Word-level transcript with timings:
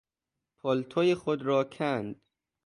پالتو 0.57 1.15
خود 1.15 1.41
را 1.41 1.63
کند. 1.63 2.21